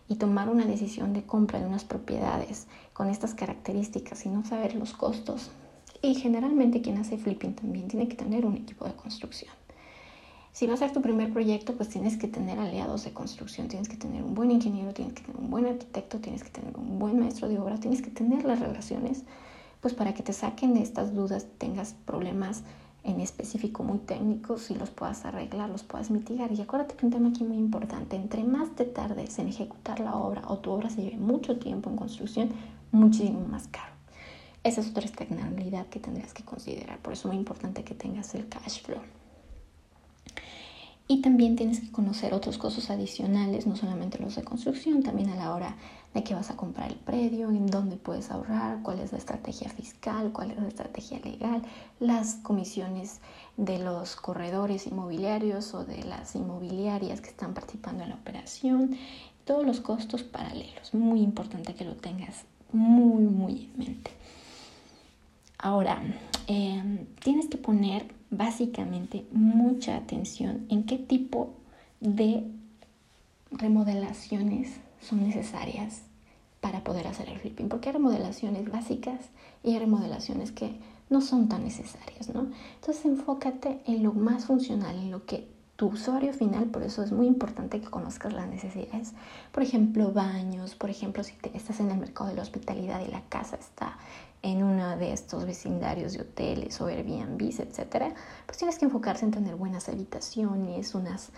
Y 0.09 0.15
tomar 0.15 0.49
una 0.49 0.65
decisión 0.65 1.13
de 1.13 1.25
compra 1.25 1.61
de 1.61 1.67
unas 1.67 1.85
propiedades 1.85 2.69
con 2.95 3.11
estas 3.11 3.35
características 3.35 4.25
y 4.25 4.31
no 4.31 4.47
saber 4.47 4.75
los 4.77 4.95
costos. 4.95 5.51
Y 6.01 6.15
generalmente 6.15 6.81
quien 6.81 6.97
hace 6.97 7.19
flipping 7.19 7.55
también 7.55 7.87
tiene 7.87 8.09
que 8.09 8.17
tener 8.17 8.47
un 8.47 8.57
equipo 8.57 8.87
de 8.87 8.95
construcción. 8.95 9.53
Si 10.53 10.67
va 10.67 10.73
a 10.73 10.79
ser 10.79 10.93
tu 10.95 11.03
primer 11.03 11.35
proyecto, 11.35 11.77
pues 11.77 11.91
tienes 11.91 12.17
que 12.17 12.29
tener 12.29 12.59
aliados 12.59 13.05
de 13.05 13.13
construcción, 13.13 13.69
tienes 13.69 13.91
que 13.91 13.99
tener 13.99 14.25
un 14.25 14.35
buen 14.35 14.51
ingeniero, 14.51 14.95
tienes 14.95 15.13
que 15.13 15.23
tener 15.23 15.39
un 15.39 15.51
buen 15.51 15.67
arquitecto, 15.67 16.19
tienes 16.19 16.43
que 16.43 16.51
tener 16.51 16.75
un 16.79 16.99
buen 16.99 17.21
maestro 17.21 17.47
de 17.47 17.59
obra, 17.59 17.79
tienes 17.79 18.01
que 18.01 18.11
tener 18.11 18.45
las 18.45 18.59
relaciones, 18.59 19.25
pues 19.81 19.95
para 19.95 20.15
que 20.15 20.23
te 20.23 20.33
saquen 20.33 20.75
de 20.75 20.83
estas 20.83 21.15
dudas, 21.15 21.47
tengas 21.59 21.95
problemas 22.05 22.63
en 23.03 23.21
específico 23.21 23.83
muy 23.83 23.99
técnicos 23.99 24.71
y 24.71 24.75
los 24.75 24.91
puedas 24.91 25.25
arreglar, 25.25 25.71
los 25.71 25.83
puedas 25.83 26.11
mitigar. 26.11 26.53
Y 26.53 26.61
acuérdate 26.61 26.97
que 26.97 27.07
un 27.07 27.13
tema 27.13 27.31
aquí 27.31 27.45
muy 27.45 27.57
importante, 27.57 28.17
entre 28.17 28.45
más 28.45 28.75
te 28.77 28.85
tardes 28.85 29.39
en 29.39 29.49
ejecutar 29.49 30.01
la 30.01 30.15
obra 30.17 30.43
o 30.49 30.59
tu 30.59 30.71
obra 30.71 30.91
se 30.91 31.03
lleve 31.03 31.17
mucho 31.17 31.59
tiempo 31.59 31.89
en 31.89 31.97
construcción, 31.97 32.51
muchísimo 32.93 33.41
más 33.49 33.69
caro. 33.69 33.93
Esa 34.63 34.83
es 34.83 34.91
otra 34.91 35.05
externalidad 35.05 35.87
que 35.87 36.01
tendrías 36.01 36.35
que 36.35 36.45
considerar, 36.45 36.99
por 36.99 37.15
eso 37.15 37.29
es 37.29 37.33
muy 37.33 37.41
importante 37.41 37.83
que 37.83 37.95
tengas 37.95 38.35
el 38.35 38.47
cash 38.49 38.83
flow. 38.83 39.01
Y 41.11 41.23
también 41.23 41.57
tienes 41.57 41.81
que 41.81 41.91
conocer 41.91 42.35
otros 42.35 42.57
costos 42.57 42.89
adicionales, 42.89 43.67
no 43.67 43.75
solamente 43.75 44.21
los 44.21 44.37
de 44.37 44.45
construcción, 44.45 45.03
también 45.03 45.29
a 45.31 45.35
la 45.35 45.53
hora 45.53 45.75
de 46.15 46.23
que 46.23 46.37
vas 46.37 46.51
a 46.51 46.57
comprar 46.57 46.89
el 46.89 46.99
predio, 46.99 47.49
en 47.49 47.67
dónde 47.67 47.97
puedes 47.97 48.31
ahorrar, 48.31 48.81
cuál 48.85 49.01
es 49.01 49.11
la 49.11 49.19
estrategia 49.19 49.69
fiscal, 49.71 50.31
cuál 50.33 50.53
es 50.53 50.59
la 50.59 50.69
estrategia 50.69 51.19
legal, 51.19 51.63
las 51.99 52.35
comisiones 52.35 53.19
de 53.57 53.81
los 53.81 54.15
corredores 54.15 54.87
inmobiliarios 54.87 55.75
o 55.75 55.85
de 55.85 56.05
las 56.05 56.37
inmobiliarias 56.37 57.21
que 57.21 57.31
están 57.31 57.55
participando 57.55 58.05
en 58.05 58.11
la 58.11 58.15
operación, 58.15 58.97
todos 59.45 59.67
los 59.67 59.81
costos 59.81 60.23
paralelos. 60.23 60.95
Muy 60.95 61.23
importante 61.23 61.75
que 61.75 61.85
lo 61.85 61.97
tengas 61.97 62.45
muy, 62.71 63.25
muy 63.25 63.65
en 63.65 63.79
mente. 63.79 64.13
Ahora, 65.59 66.01
em, 66.47 67.07
tienes 67.17 67.49
que 67.49 67.59
poner 67.59 68.20
básicamente 68.31 69.27
mucha 69.33 69.97
atención 69.97 70.67
en 70.69 70.85
qué 70.85 70.99
tipo 70.99 71.51
de 72.01 72.45
remodelaciones 73.51 74.77
son 75.01 75.27
necesarias 75.27 76.03
para 76.61 76.85
poder 76.85 77.07
hacer 77.07 77.29
el 77.29 77.39
flipping, 77.39 77.69
porque 77.69 77.89
hay 77.89 77.95
remodelaciones 77.95 78.71
básicas 78.71 79.21
y 79.65 79.73
hay 79.73 79.79
remodelaciones 79.79 80.53
que 80.53 80.75
no 81.09 81.21
son 81.21 81.49
tan 81.49 81.65
necesarias, 81.65 82.29
¿no? 82.33 82.47
Entonces 82.77 83.05
enfócate 83.05 83.81
en 83.87 84.03
lo 84.03 84.13
más 84.13 84.45
funcional, 84.45 84.97
en 84.97 85.11
lo 85.11 85.27
que 85.27 85.49
tu 85.77 85.87
usuario 85.87 86.35
final, 86.35 86.67
por 86.67 86.83
eso 86.83 87.03
es 87.03 87.11
muy 87.11 87.27
importante 87.27 87.81
que 87.81 87.89
conozcas 87.89 88.35
las 88.35 88.47
necesidades. 88.49 89.15
Por 89.51 89.63
ejemplo, 89.63 90.13
baños, 90.13 90.75
por 90.75 90.91
ejemplo, 90.91 91.25
si 91.25 91.33
estás 91.55 91.81
en 91.81 91.91
el 91.91 91.99
mercado 91.99 92.29
de 92.29 92.37
la 92.37 92.43
hospitalidad 92.43 93.01
y 93.01 93.11
la 93.11 93.23
casa 93.23 93.57
está 93.57 93.97
en 94.43 94.63
uno 94.63 94.97
de 94.97 95.13
estos 95.13 95.45
vecindarios 95.45 96.15
de 96.15 96.23
hoteles 96.23 96.81
o 96.81 96.87
Airbnbs, 96.87 97.61
etcétera, 97.61 98.15
pues 98.47 98.59
tienes 98.59 98.79
que 98.79 98.87
enfocarse 98.87 99.25
en 99.25 99.33
tener 99.33 99.57
buenas 99.57 99.89
habitaciones, 99.89 100.95
unas 100.95 101.31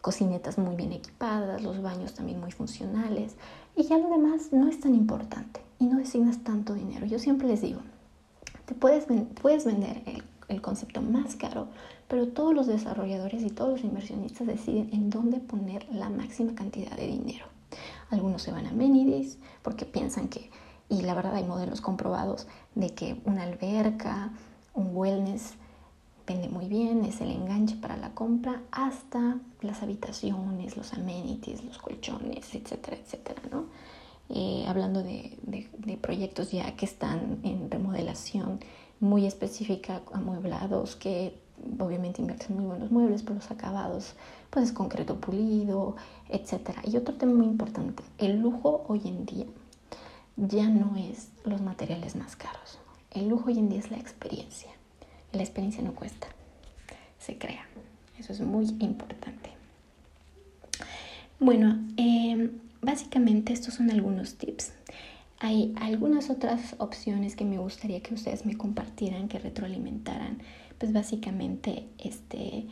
cocinetas 0.00 0.58
muy 0.58 0.76
bien 0.76 0.92
equipadas, 0.92 1.62
los 1.62 1.82
baños 1.82 2.14
también 2.14 2.40
muy 2.40 2.52
funcionales 2.52 3.36
y 3.76 3.84
ya 3.84 3.98
lo 3.98 4.08
demás 4.08 4.52
no 4.52 4.68
es 4.68 4.80
tan 4.80 4.94
importante 4.94 5.60
y 5.78 5.86
no 5.86 5.98
designas 5.98 6.42
tanto 6.42 6.74
dinero. 6.74 7.06
Yo 7.06 7.18
siempre 7.18 7.48
les 7.48 7.60
digo, 7.60 7.80
te 8.66 8.74
puedes, 8.74 9.06
puedes 9.40 9.64
vender 9.64 10.02
el, 10.06 10.22
el 10.48 10.62
concepto 10.62 11.00
más 11.02 11.36
caro, 11.36 11.68
pero 12.08 12.28
todos 12.28 12.54
los 12.54 12.66
desarrolladores 12.66 13.42
y 13.42 13.50
todos 13.50 13.70
los 13.70 13.84
inversionistas 13.84 14.46
deciden 14.46 14.90
en 14.92 15.10
dónde 15.10 15.38
poner 15.38 15.86
la 15.92 16.10
máxima 16.10 16.54
cantidad 16.54 16.96
de 16.96 17.06
dinero. 17.06 17.46
Algunos 18.10 18.42
se 18.42 18.52
van 18.52 18.66
a 18.66 18.70
amenities 18.70 19.38
porque 19.62 19.84
piensan 19.84 20.28
que 20.28 20.50
y 20.90 21.02
la 21.02 21.14
verdad 21.14 21.36
hay 21.36 21.44
modelos 21.44 21.80
comprobados 21.80 22.46
de 22.74 22.90
que 22.90 23.22
una 23.24 23.44
alberca, 23.44 24.32
un 24.74 24.94
wellness 24.94 25.54
vende 26.26 26.48
muy 26.48 26.66
bien, 26.66 27.04
es 27.04 27.20
el 27.20 27.30
enganche 27.30 27.76
para 27.76 27.96
la 27.96 28.10
compra, 28.10 28.60
hasta 28.72 29.38
las 29.62 29.82
habitaciones, 29.82 30.76
los 30.76 30.92
amenities, 30.92 31.64
los 31.64 31.78
colchones, 31.78 32.54
etcétera, 32.54 32.96
etcétera, 32.96 33.40
¿no? 33.50 33.66
Eh, 34.28 34.64
hablando 34.68 35.02
de, 35.02 35.38
de, 35.42 35.96
proyectos 35.96 36.52
ya 36.52 36.76
que 36.76 36.86
están 36.86 37.40
en 37.42 37.68
remodelación 37.68 38.60
muy 39.00 39.26
específica, 39.26 40.02
amueblados, 40.12 40.94
que 40.94 41.36
obviamente 41.80 42.20
invierten 42.20 42.56
muy 42.56 42.64
buenos 42.64 42.92
muebles, 42.92 43.22
pero 43.22 43.36
los 43.36 43.50
acabados, 43.50 44.14
pues 44.50 44.66
es 44.66 44.72
concreto 44.72 45.16
pulido, 45.16 45.96
etcétera. 46.28 46.80
Y 46.84 46.96
otro 46.96 47.16
tema 47.16 47.32
muy 47.34 47.46
importante, 47.46 48.04
el 48.18 48.38
lujo 48.38 48.84
hoy 48.86 49.02
en 49.04 49.26
día 49.26 49.46
ya 50.48 50.68
no 50.68 50.96
es 50.96 51.28
los 51.44 51.60
materiales 51.60 52.16
más 52.16 52.36
caros. 52.36 52.78
El 53.10 53.28
lujo 53.28 53.48
hoy 53.48 53.58
en 53.58 53.68
día 53.68 53.78
es 53.78 53.90
la 53.90 53.98
experiencia. 53.98 54.70
La 55.32 55.42
experiencia 55.42 55.82
no 55.82 55.94
cuesta, 55.94 56.28
se 57.18 57.36
crea. 57.38 57.66
Eso 58.18 58.32
es 58.32 58.40
muy 58.40 58.66
importante. 58.80 59.50
Bueno, 61.38 61.78
em, 61.96 62.50
básicamente 62.82 63.52
estos 63.52 63.74
son 63.74 63.90
algunos 63.90 64.34
tips. 64.36 64.72
Hay 65.38 65.74
algunas 65.80 66.28
otras 66.28 66.74
opciones 66.78 67.34
que 67.34 67.44
me 67.44 67.58
gustaría 67.58 68.02
que 68.02 68.14
ustedes 68.14 68.44
me 68.44 68.56
compartieran, 68.56 69.28
que 69.28 69.38
retroalimentaran, 69.38 70.38
pues 70.78 70.92
básicamente 70.92 71.86
este, 71.98 72.66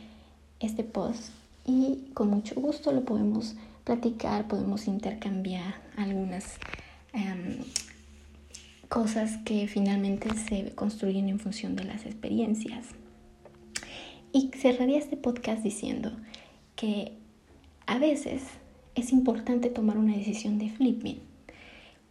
este 0.59 0.83
post. 0.83 1.31
Y 1.65 2.09
con 2.13 2.29
mucho 2.29 2.55
gusto 2.55 2.91
lo 2.91 3.05
podemos 3.05 3.55
platicar, 3.83 4.47
podemos 4.47 4.87
intercambiar 4.87 5.75
algunas 5.97 6.59
Em, 7.13 7.57
cosas 8.87 9.37
que 9.45 9.67
finalmente 9.67 10.29
se 10.35 10.73
construyen 10.73 11.29
en 11.29 11.39
función 11.39 11.75
de 11.75 11.83
las 11.83 12.05
experiencias. 12.05 12.87
Y 14.31 14.49
cerraría 14.57 14.97
este 14.97 15.17
podcast 15.17 15.63
diciendo 15.63 16.11
que 16.75 17.13
a 17.87 17.97
veces 17.97 18.43
es 18.95 19.11
importante 19.11 19.69
tomar 19.69 19.97
una 19.97 20.15
decisión 20.15 20.59
de 20.59 20.69
flipping 20.69 21.19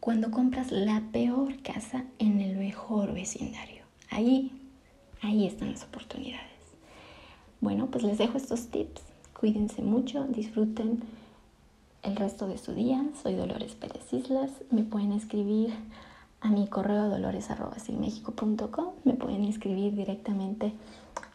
cuando 0.00 0.30
compras 0.30 0.72
la 0.72 1.02
peor 1.12 1.60
casa 1.62 2.04
en 2.18 2.40
el 2.40 2.56
mejor 2.56 3.12
vecindario. 3.12 3.82
Ahí, 4.10 4.52
ahí 5.20 5.46
están 5.46 5.72
las 5.72 5.84
oportunidades. 5.84 6.46
Bueno, 7.60 7.88
pues 7.90 8.04
les 8.04 8.18
dejo 8.18 8.38
estos 8.38 8.68
tips. 8.68 9.02
Cuídense 9.38 9.82
mucho, 9.82 10.24
disfruten 10.28 11.00
el 12.02 12.16
resto 12.16 12.46
de 12.46 12.58
su 12.58 12.74
día. 12.74 13.04
Soy 13.22 13.34
Dolores 13.34 13.74
Pérez 13.74 14.12
Islas. 14.12 14.50
Me 14.70 14.82
pueden 14.82 15.12
escribir 15.12 15.74
a 16.40 16.48
mi 16.48 16.66
correo 16.68 17.08
dolores.silmexico.com. 17.08 18.92
Me 19.04 19.14
pueden 19.14 19.44
escribir 19.44 19.94
directamente 19.94 20.72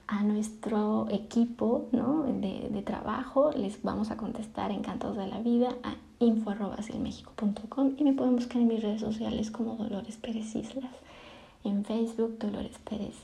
a 0.08 0.24
nuestro 0.24 1.08
equipo 1.10 1.88
de, 1.92 2.70
de, 2.70 2.82
trabajo. 2.82 3.52
Les 3.52 3.82
vamos 3.84 4.12
a 4.12 4.18
contestar 4.18 4.72
encantados 4.72 5.18
de 5.18 5.28
la 5.28 5.40
vida 5.40 5.70
a 5.84 5.96
info.silmexico.com 6.20 7.94
y 7.98 8.04
me 8.04 8.14
pueden 8.14 8.36
buscar 8.36 8.62
en 8.62 8.68
mis 8.68 8.82
redes 8.82 9.02
sociales 9.02 9.52
como 9.52 9.76
Dolores 9.76 10.18
Pérez 10.18 10.56
Islas 10.56 10.92
en 11.64 11.86
Facebook, 11.86 12.38
Dolores 12.40 12.78
Pérez 12.80 13.16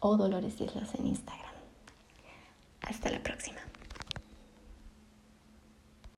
o 0.00 0.16
Dolores 0.16 0.60
Islas 0.60 0.94
en 0.94 1.06
Instagram. 1.06 1.46